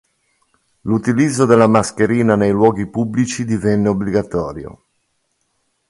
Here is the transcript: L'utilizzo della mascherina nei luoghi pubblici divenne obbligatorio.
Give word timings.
L'utilizzo 0.81 1.45
della 1.45 1.67
mascherina 1.67 2.35
nei 2.35 2.49
luoghi 2.49 2.87
pubblici 2.89 3.45
divenne 3.45 3.89
obbligatorio. 3.89 4.83